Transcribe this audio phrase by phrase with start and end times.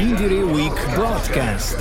[0.00, 1.76] Indie Week broadcast.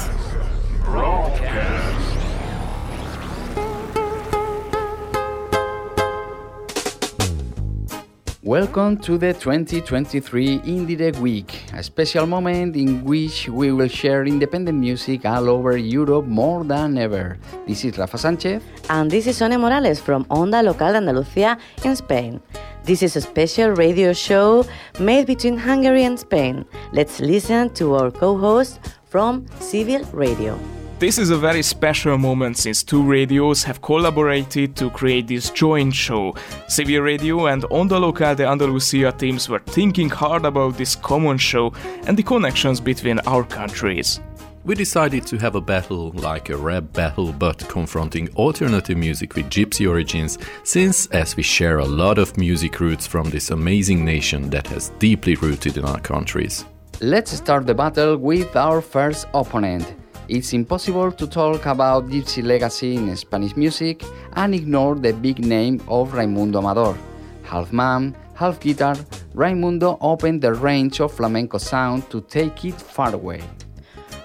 [8.43, 14.77] Welcome to the 2023 Indie Week, a special moment in which we will share independent
[14.77, 17.37] music all over Europe more than ever.
[17.65, 18.61] This is Rafa Sanchez.
[18.89, 22.41] And this is Sonia Morales from Onda Local de Andalucía in Spain.
[22.85, 24.65] This is a special radio show
[24.99, 26.65] made between Hungary and Spain.
[26.91, 30.59] Let's listen to our co host from Civil Radio.
[30.99, 35.95] This is a very special moment since two radios have collaborated to create this joint
[35.95, 36.35] show.
[36.67, 41.71] Civil Radio and Onda Local de Andalucía teams were thinking hard about this common show
[42.05, 44.19] and the connections between our countries.
[44.65, 49.49] We decided to have a battle like a rap battle but confronting alternative music with
[49.49, 54.49] gypsy origins, since as we share a lot of music roots from this amazing nation
[54.51, 56.63] that has deeply rooted in our countries.
[57.01, 59.95] Let's start the battle with our first opponent.
[60.29, 64.01] It's impossible to talk about Gypsy legacy in Spanish music
[64.37, 66.97] and ignore the big name of Raimundo Amador.
[67.43, 68.95] Half man, half guitar,
[69.33, 73.41] Raimundo opened the range of flamenco sound to take it far away.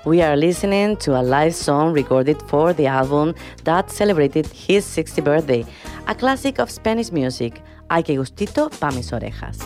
[0.09, 5.23] We are listening to a live song recorded for the album that celebrated his 60th
[5.23, 5.67] birthday,
[6.07, 9.59] a classic of Spanish music, Ay que gustito pa mis orejas.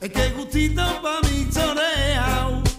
[0.00, 2.74] Que gustito pa mis orejas.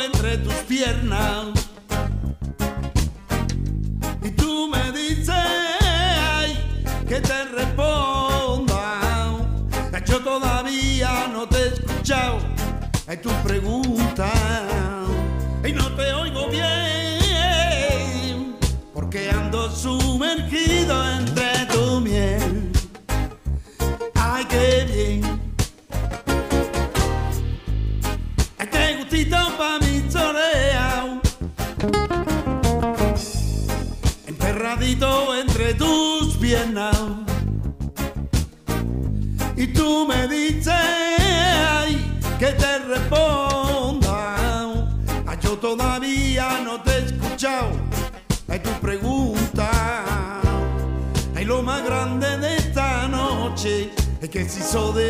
[0.00, 1.59] Entre tus piernas.
[13.10, 14.69] Ay, tu pregunta.
[54.72, 55.09] Es que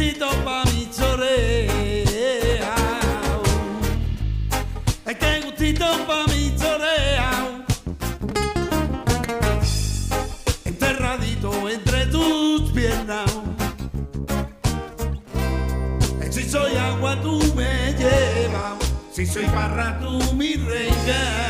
[0.00, 2.70] Gustito pa' mis orejas.
[5.04, 7.48] Ay, qué gustito pa' mis orejas.
[10.64, 13.30] Enterradito entre tus piernas.
[16.30, 18.78] Si soy agua tú me llevas,
[19.12, 21.49] si soy barra tú mi reina.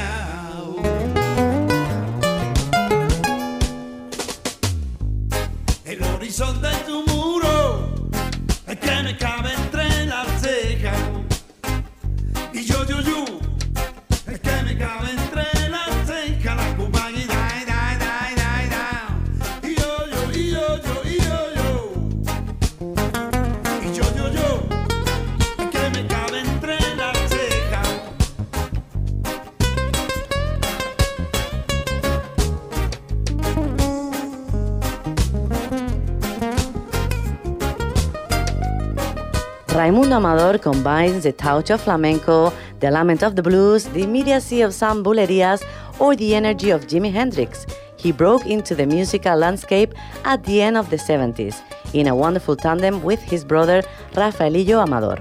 [39.80, 44.74] Raimundo Amador combines the touch of flamenco, the lament of the blues, the immediacy of
[44.74, 45.65] some bulerías,
[45.98, 47.65] or the energy of Jimi Hendrix.
[47.97, 49.94] He broke into the musical landscape
[50.27, 51.62] at the end of the 70s.
[51.94, 53.82] in a wonderful tandem with his brother
[54.15, 55.18] Rafaelillo Amador.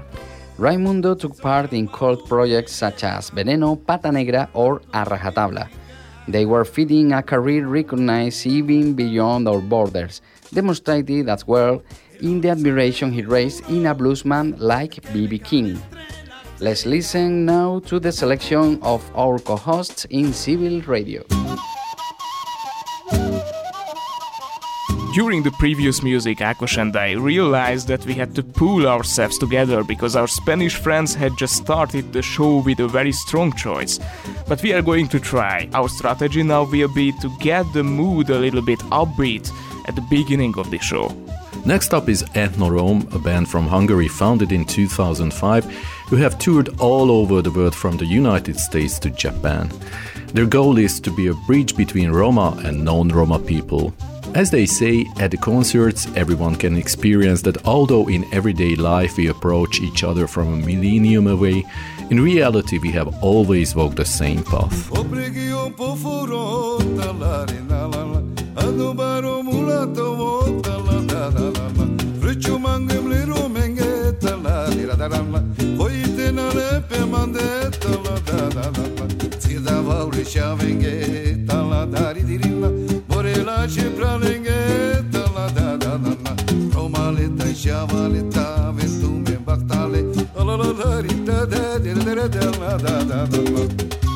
[0.58, 5.68] Raimundo took part in cult projects such as Veneno, Pata Negra, or A Rajatabla.
[6.28, 10.20] They were feeding a career recognized even beyond our borders,
[10.52, 11.82] demonstrated as well
[12.22, 15.38] in the admiration he raised in a bluesman like B.B.
[15.38, 15.80] King.
[16.60, 21.24] Let's listen now to the selection of our co hosts in Civil Radio.
[25.12, 29.82] During the previous music, Akos and I realized that we had to pull ourselves together
[29.82, 33.98] because our Spanish friends had just started the show with a very strong choice.
[34.46, 35.68] But we are going to try.
[35.72, 39.50] Our strategy now will be to get the mood a little bit upbeat
[39.88, 41.08] at the beginning of the show.
[41.64, 45.64] Next up is Ethnorome, a band from Hungary founded in 2005
[46.08, 49.70] who have toured all over the world from the United States to Japan.
[50.32, 53.92] Their goal is to be a bridge between Roma and non Roma people.
[54.34, 59.26] As they say, at the concerts, everyone can experience that although in everyday life we
[59.26, 61.64] approach each other from a millennium away,
[62.10, 64.90] in reality we have always walked the same path.
[84.00, 86.34] Pralenghetta la da da da da
[86.72, 90.00] Romaletta sciavaletta ventume battale
[90.34, 94.09] la la la la da da da da da da da da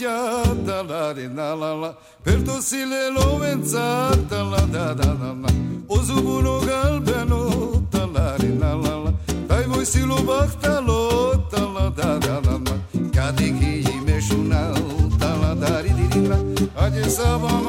[0.00, 1.94] succhiata la di la la.
[2.22, 5.52] Per tossile lo venzata la da da da la
[5.86, 9.12] o subuno galbeno la di la la.
[9.46, 12.78] Dai voi si lo bacta lo la da da da la
[13.10, 14.72] cadi chi gli meshuna
[15.18, 17.59] la da di di la sava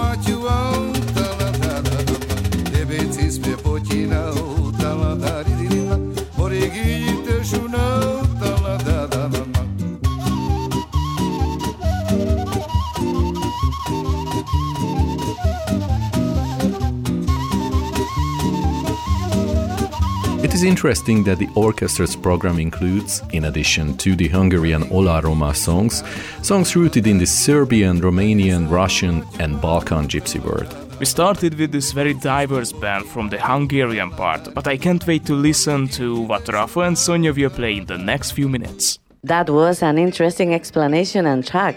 [20.81, 26.03] interesting that the orchestra's program includes, in addition to the Hungarian Oláh Roma songs,
[26.41, 30.75] songs rooted in the Serbian, Romanian, Russian, and Balkan gypsy world.
[30.99, 35.23] We started with this very diverse band from the Hungarian part, but I can't wait
[35.25, 38.97] to listen to what Rafa and Sonia will play in the next few minutes.
[39.23, 41.75] That was an interesting explanation and track.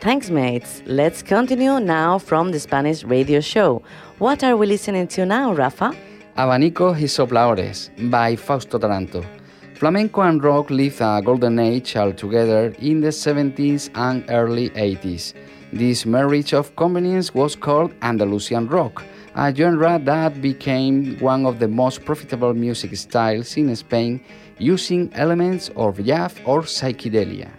[0.00, 0.82] Thanks, mates.
[0.86, 3.82] Let's continue now from the Spanish radio show.
[4.18, 5.94] What are we listening to now, Rafa?
[6.40, 9.20] Abanicos y Sopladores by Fausto Taranto.
[9.74, 15.34] Flamenco and rock lived a golden age altogether in the 70s and early 80s.
[15.70, 19.04] This marriage of convenience was called Andalusian rock,
[19.34, 24.18] a genre that became one of the most profitable music styles in Spain,
[24.56, 27.50] using elements of jazz or psychedelia.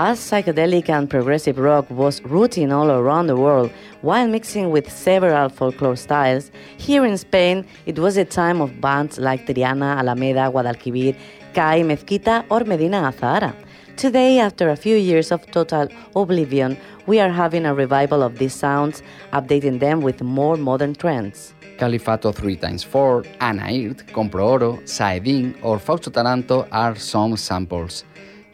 [0.00, 5.48] As psychedelic and progressive rock was routine all around the world while mixing with several
[5.48, 11.16] folklore styles, here in Spain it was a time of bands like Triana, Alameda, Guadalquivir,
[11.52, 13.52] Cai, Mezquita, or Medina Azahara.
[13.96, 16.78] Today, after a few years of total oblivion,
[17.08, 19.02] we are having a revival of these sounds,
[19.32, 21.54] updating them with more modern trends.
[21.76, 28.04] Califato 3x4, Anaírt, Compro Oro, Saedin, or Fausto Taranto are some samples.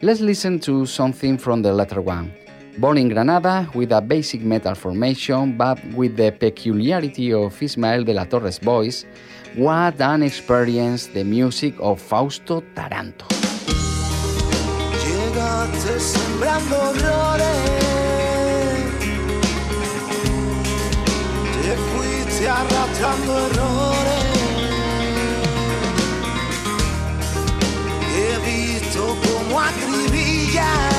[0.04, 2.30] Let's listen to something from the latter one.
[2.76, 8.12] Born in Granada with a basic metal formation but with the peculiarity of Ismael de
[8.12, 9.06] la Torre's voice,
[9.54, 13.24] what an experience the music of Fausto Taranto.
[15.00, 16.92] Llegaste sembrando
[21.62, 24.03] te fuiste arrastrando errores.
[29.66, 30.93] acribillar.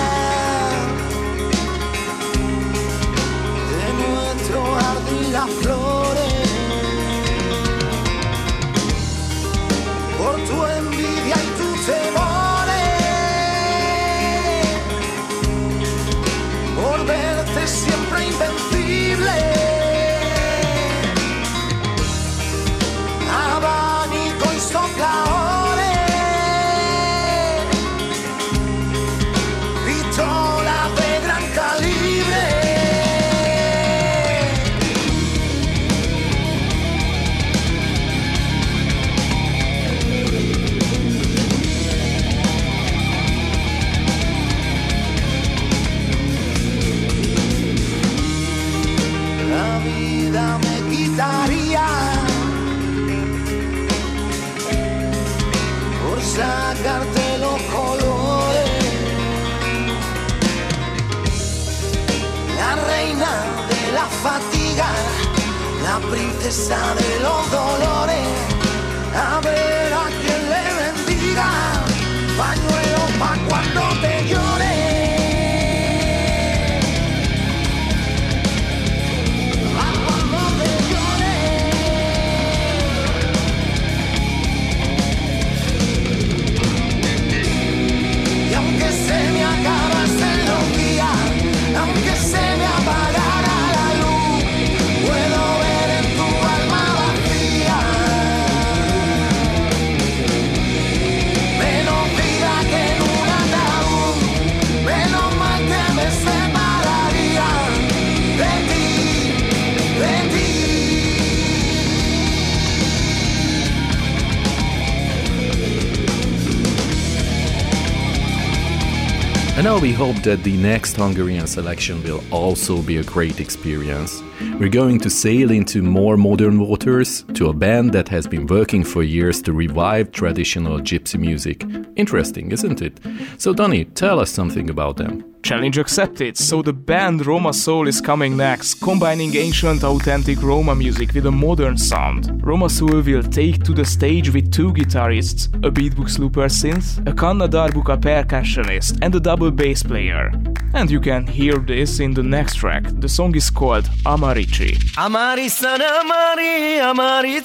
[119.75, 124.23] Now we hope that the next Hungarian selection will also be a great experience.
[124.57, 128.85] We're going to sail into more modern waters to a band that has been working
[128.85, 131.65] for years to revive traditional gypsy music.
[131.97, 133.01] Interesting, isn't it?
[133.37, 135.34] So, Donny, tell us something about them.
[135.45, 141.13] Challenge accepted, so the band Roma Soul is coming next, combining ancient authentic Roma music
[141.13, 142.41] with a modern sound.
[142.43, 147.13] Roma Soul will take to the stage with two guitarists, a beatbox looper synth, a
[147.13, 150.31] Kanna Darbuka percussionist, and a double bass player.
[150.73, 152.83] And you can hear this in the next track.
[152.99, 154.79] The song is called Amarici.
[154.97, 157.39] Amari amari amari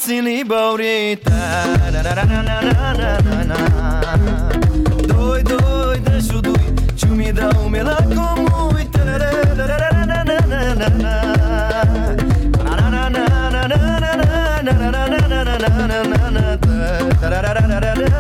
[7.41, 8.85] da un milagro muy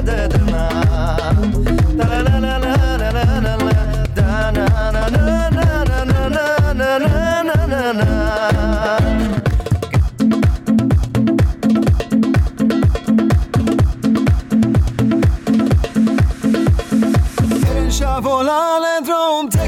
[0.03, 0.39] da da
[18.50, 19.60] all and throw.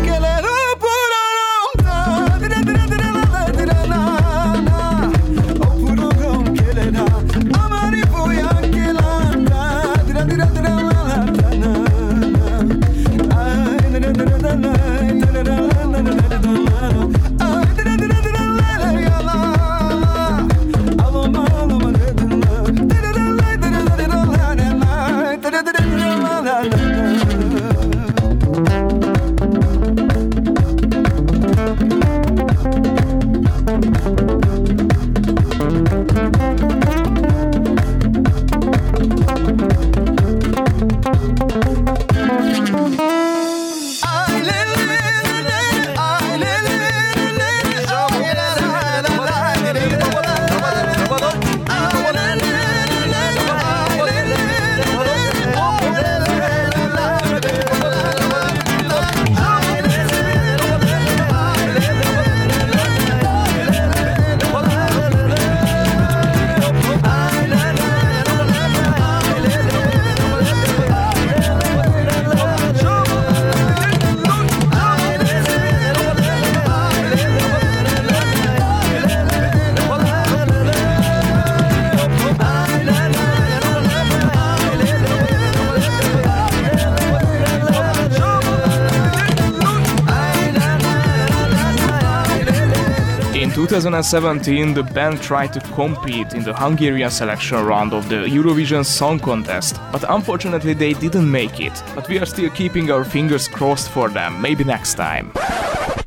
[93.73, 99.19] 2017, the band tried to compete in the Hungarian selection round of the Eurovision Song
[99.19, 101.73] Contest, but unfortunately they didn't make it.
[101.95, 105.33] But we are still keeping our fingers crossed for them, maybe next time.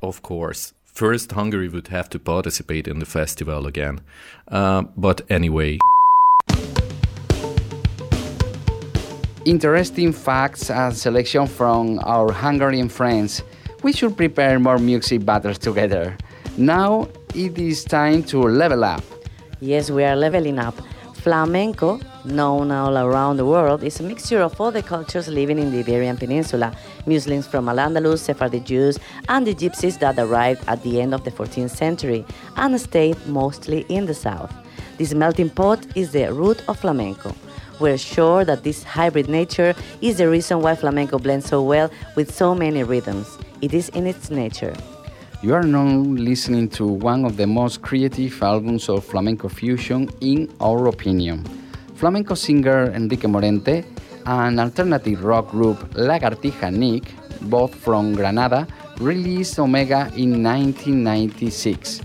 [0.04, 0.76] Of course.
[0.84, 4.02] First, Hungary would have to participate in the festival again.
[4.48, 5.80] Uh, but anyway,
[9.44, 13.42] Interesting facts and selection from our Hungarian friends.
[13.82, 16.16] We should prepare more music battles together.
[16.58, 19.04] Now it is time to level up.
[19.60, 20.76] Yes, we are leveling up.
[21.16, 25.72] Flamenco, known all around the world, is a mixture of all the cultures living in
[25.72, 26.74] the Iberian Peninsula
[27.06, 31.24] Muslims from Al Andalus, Sephardi Jews, and the Gypsies that arrived at the end of
[31.26, 32.26] the 14th century
[32.56, 34.54] and stayed mostly in the south.
[34.98, 37.36] This melting pot is the root of flamenco.
[37.82, 42.34] We're sure that this hybrid nature is the reason why flamenco blends so well with
[42.34, 43.38] so many rhythms.
[43.62, 44.74] It is in its nature.
[45.42, 50.52] You are now listening to one of the most creative albums of flamenco fusion, in
[50.60, 51.44] our opinion.
[51.96, 53.86] Flamenco singer Enrique Morente
[54.26, 58.68] and alternative rock group Lagartija Nick, both from Granada,
[59.00, 62.02] released Omega in 1996.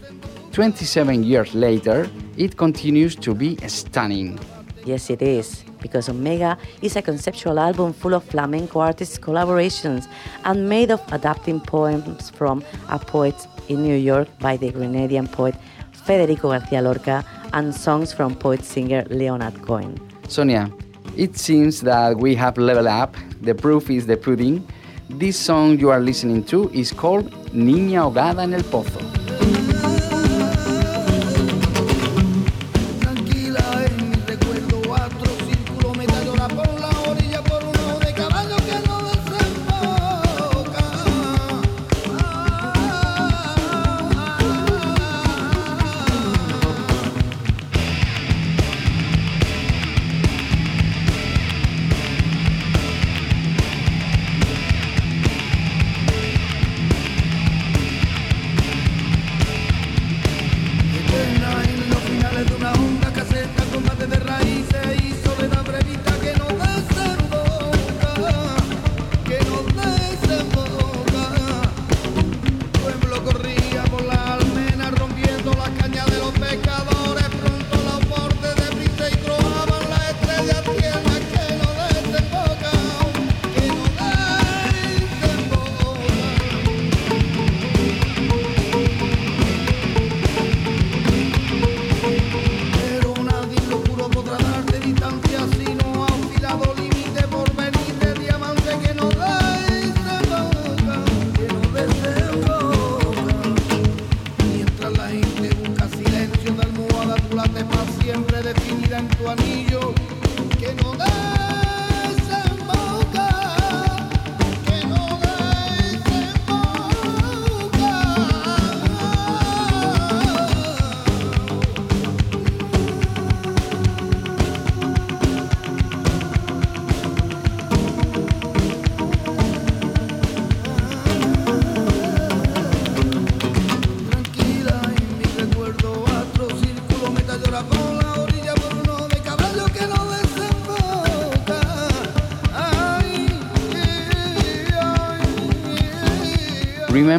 [0.52, 4.38] 27 years later, it continues to be stunning.
[4.84, 10.06] Yes, it is, because Omega is a conceptual album full of flamenco artists' collaborations
[10.44, 13.34] and made of adapting poems from a poet
[13.68, 15.54] in New York by the Grenadian poet
[15.92, 19.98] Federico Garcia Lorca and songs from poet singer Leonard Cohen.
[20.28, 20.70] Sonia,
[21.16, 23.16] it seems that we have leveled up.
[23.42, 24.66] The proof is the pudding.
[25.08, 29.09] This song you are listening to is called Niña ahogada en el pozo.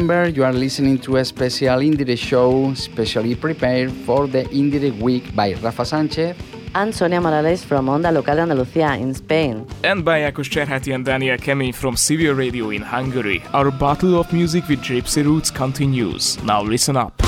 [0.02, 5.32] Remember, you are listening to a special Indie show, specially prepared for the Indie Week
[5.32, 6.36] by Rafa Sanchez
[6.74, 9.64] And Sonia Morales from Onda Local de Andalucía in Spain.
[9.84, 13.44] And by Akos Cserhati and Daniel Kemény from Civil Radio in Hungary.
[13.52, 16.36] Our battle of music with Gypsy Roots continues.
[16.42, 17.22] Now listen up.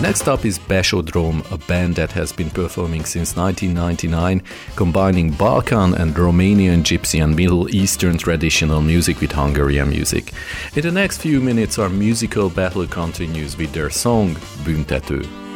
[0.00, 4.44] Next up is Beshodrom, a band that has been performing since 1999,
[4.76, 10.32] combining Balkan and Romanian gypsy and Middle Eastern traditional music with Hungarian music.
[10.76, 15.47] In the next few minutes, our musical battle continues with their song Büntető.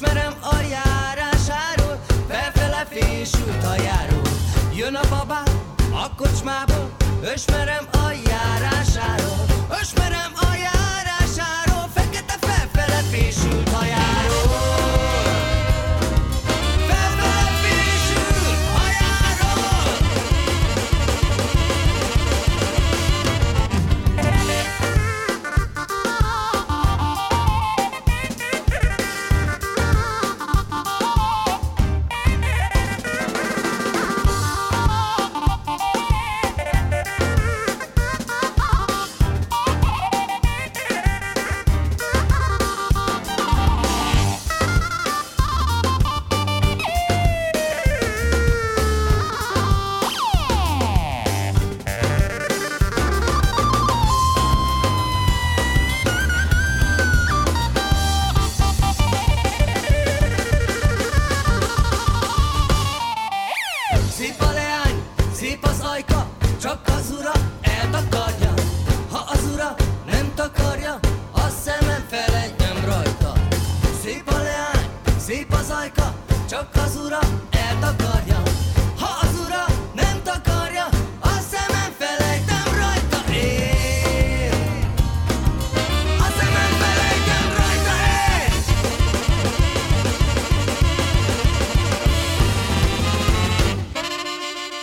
[0.00, 4.20] Ösmerem a járásáról, felfele fésült a járó.
[4.74, 5.44] Jön a babám
[5.92, 6.90] a kocsmából,
[7.34, 9.44] ösmerem a járásáról,
[9.80, 10.47] ösmerem a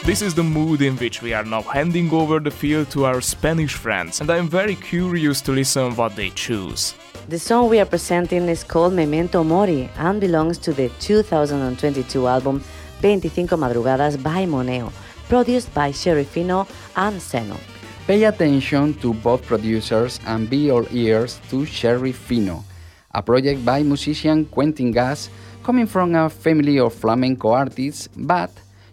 [0.06, 3.22] This is the mood in which we are now handing over the field to our
[3.22, 6.94] Spanish friends, and I am very curious to listen what they choose.
[7.28, 12.64] The song we are presenting is called Memento Mori and belongs to the 2022 album
[13.02, 14.94] 25 Madrugadas by Moneo,
[15.28, 17.58] produced by Sherry Fino and Seno.
[18.06, 22.64] Pay attention to both producers and be all ears to Sherry Fino,
[23.12, 25.32] a project by musician Quentin Gas
[25.64, 28.52] coming from a family of flamenco artists but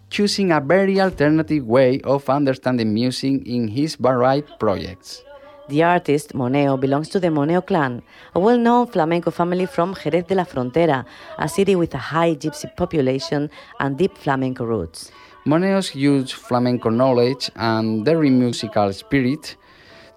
[0.09, 5.21] choosing a very alternative way of understanding music in his varied projects.
[5.69, 8.01] The artist, Moneo, belongs to the Moneo clan,
[8.35, 11.05] a well known flamenco family from Jerez de la Frontera,
[11.37, 13.49] a city with a high gypsy population
[13.79, 15.09] and deep flamenco roots.
[15.45, 19.55] Moneo's huge flamenco knowledge and very musical spirit,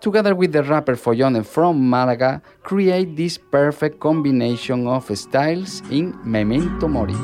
[0.00, 6.88] together with the rapper Foyone from Malaga, create this perfect combination of styles in Memento
[6.88, 7.14] Mori.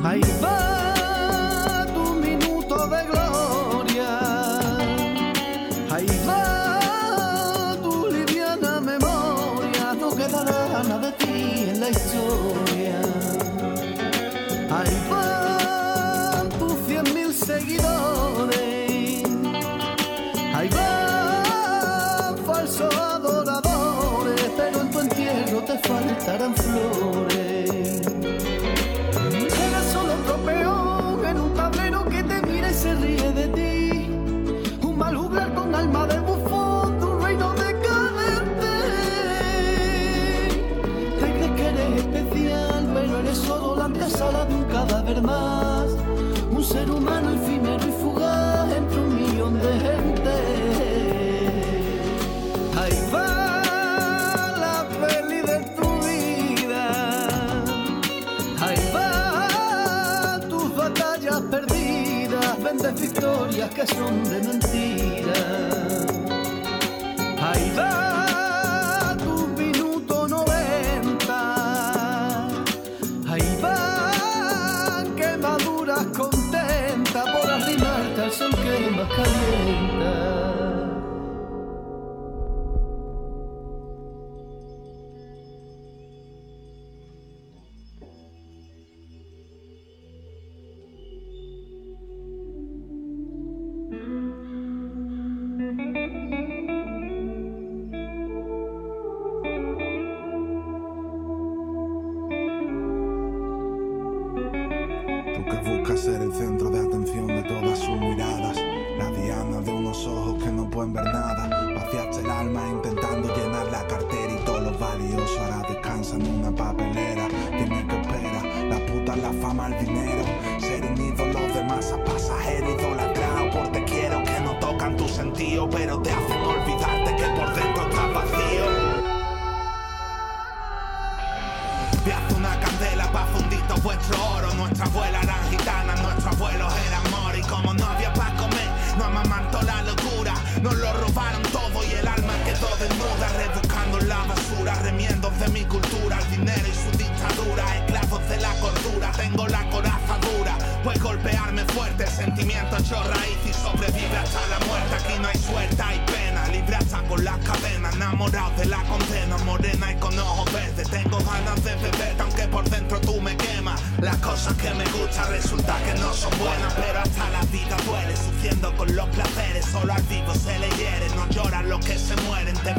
[166.76, 168.16] Pero hasta la vida duele.
[168.16, 171.08] Sufriendo con los placeres, solo al vivo se le hiere.
[171.16, 172.54] No lloran los que se mueren.
[172.56, 172.72] Te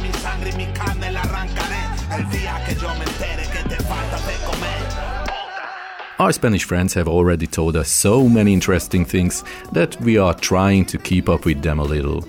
[0.00, 1.82] mi sangre y mi carne la arrancaré.
[2.16, 5.32] El día que yo me entere que te falta de comer.
[6.18, 10.84] Our Spanish friends have already told us so many interesting things that we are trying
[10.86, 12.22] to keep up with them a little.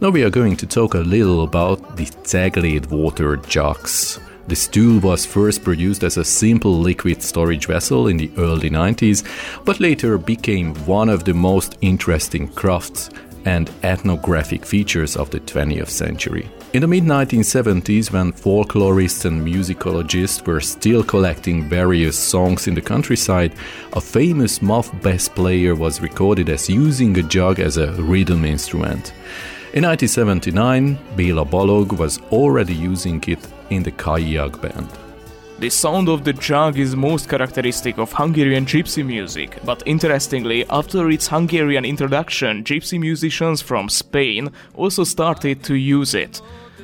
[0.00, 4.20] Now we are going to talk a little about the Zaglid water jugs.
[4.48, 9.24] The stool was first produced as a simple liquid storage vessel in the early 90s,
[9.64, 13.10] but later became one of the most interesting crafts
[13.44, 16.48] and ethnographic features of the 20th century.
[16.72, 22.80] In the mid 1970s, when folklorists and musicologists were still collecting various songs in the
[22.80, 23.54] countryside,
[23.92, 29.12] a famous muff bass player was recorded as using a jug as a rhythm instrument.
[29.74, 33.40] In 1979, Béla Balog was already using it
[33.74, 34.88] in the Kalyi Jag band.
[35.58, 41.08] The sound of the jug is most characteristic of Hungarian gypsy music, but interestingly, after
[41.08, 46.42] its Hungarian introduction, gypsy musicians from Spain also started to use it.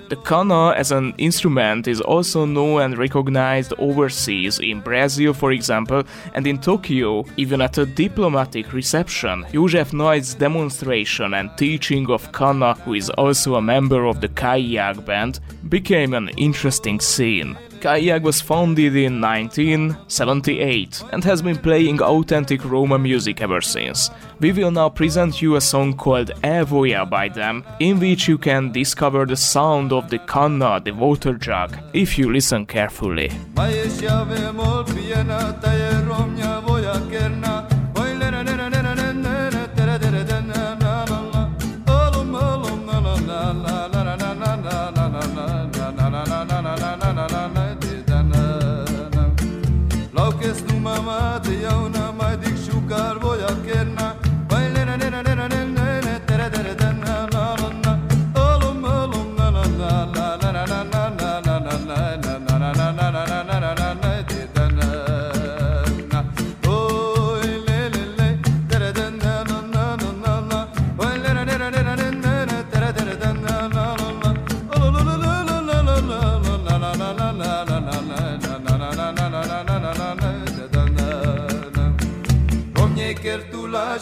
[0.09, 6.03] The kanna as an instrument is also known and recognized overseas, in Brazil, for example,
[6.33, 9.45] and in Tokyo, even at a diplomatic reception.
[9.53, 14.73] József Nagy's demonstration and teaching of kanna, who is also a member of the Kalyi
[14.73, 17.59] Jag band, became an interesting scene.
[17.79, 24.11] Kalyi Jag was founded in 1978 and has been playing authentic Roma music ever since.
[24.41, 28.73] We will now present you a song called Evoya by them, in which you can
[28.73, 33.31] discover the sound of the kanna, the water jug, if you listen carefully.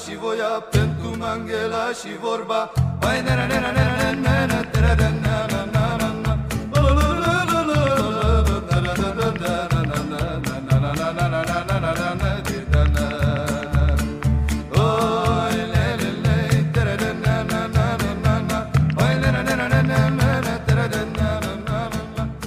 [0.05, 1.17] Și voia pentru
[2.01, 2.73] și vorba
[3.49, 3.77] nena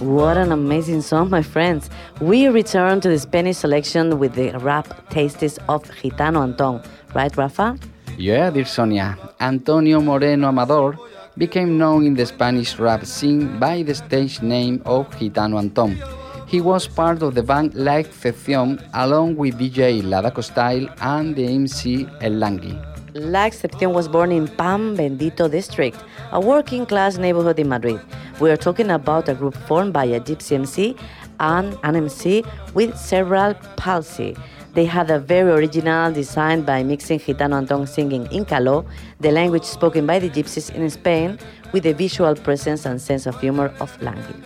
[0.02, 1.90] What an amazing song, my friends.
[2.20, 6.82] We return to the Spanish selection with the rap tastes of Gitano Anton.
[7.14, 7.78] Right, Rafa?
[8.18, 9.18] Yeah, dear Sonia.
[9.40, 10.96] Antonio Moreno Amador
[11.38, 15.98] became known in the Spanish rap scene by the stage name of Gitano Anton.
[16.46, 21.46] He was part of the band La Excepción along with DJ Ladaco Style and the
[21.46, 22.78] MC El Langui.
[23.16, 25.98] La Excepción was born in Pan Bendito district,
[26.32, 28.00] a working class neighborhood in Madrid.
[28.40, 30.96] We are talking about a group formed by a gypsy MC
[31.40, 32.44] and an MC
[32.74, 34.36] with cerebral palsy.
[34.74, 38.86] They had a very original design by mixing Gitano Anton singing in Caló,
[39.20, 41.40] the language spoken by the gypsies in Spain,
[41.72, 44.44] with the visual presence and sense of humor of Langui.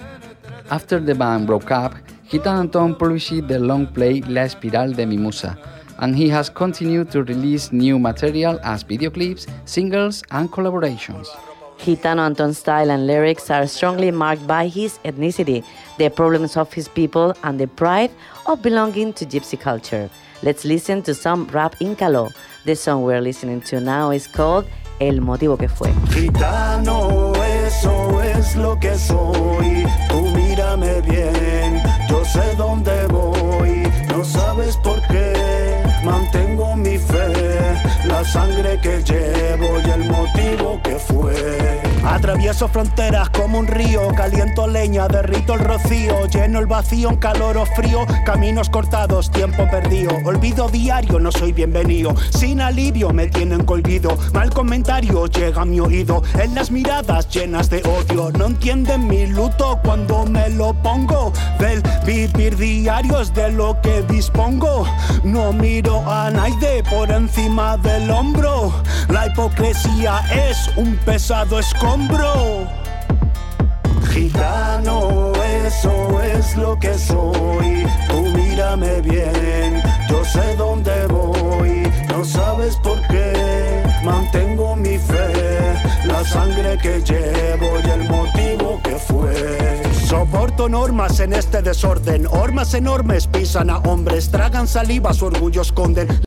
[0.72, 1.96] After the band broke up,
[2.30, 5.58] Gitano Anton published the long play La Espiral de mi Musa,
[6.00, 11.28] and he has continued to release new material as video clips, singles, and collaborations.
[11.84, 15.66] Gitano Anton's style and lyrics are strongly marked by his ethnicity,
[15.98, 18.10] the problems of his people, and the pride
[18.46, 20.10] of belonging to gypsy culture.
[20.44, 22.32] Let's listen to some rap in Caló.
[22.64, 24.66] The song we're listening to now is called
[25.02, 25.92] El Motivo que Fue.
[26.08, 29.86] Gitano, eso es lo que soy.
[30.08, 33.84] Tú mírame bien, yo sé dónde voy.
[34.08, 37.76] No sabes por qué, mantengo mi fe.
[38.06, 41.63] La sangre que llevo y el motivo que fue.
[42.14, 47.58] Atravieso fronteras como un río, caliento leña, derrito el rocío, lleno el vacío en calor
[47.58, 53.66] o frío, caminos cortados, tiempo perdido, olvido diario, no soy bienvenido, sin alivio me tienen
[53.66, 59.08] colguido, mal comentario llega a mi oído, en las miradas llenas de odio, no entienden
[59.08, 64.86] mi luto cuando me lo pongo, del vivir diario es de lo que dispongo,
[65.24, 68.72] no miro a nadie por encima del hombro,
[69.10, 72.03] la hipocresía es un pesado escombro.
[74.14, 75.34] Gitano,
[75.66, 77.86] eso es lo que soy.
[78.08, 81.92] Tú mírame bien, yo sé dónde voy.
[82.10, 85.74] No sabes por qué, mantengo mi fe.
[86.06, 89.82] La sangre que llevo y el motivo que fue.
[90.08, 92.28] Soporto normas en este desorden.
[92.28, 96.08] Hormas enormes pisan a hombres, tragan saliva, su orgullo esconden.